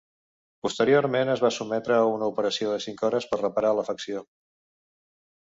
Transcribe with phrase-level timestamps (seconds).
[0.67, 4.27] Posteriorment, es va sotmetre a una operació de cinc hores per reparar l'afecció.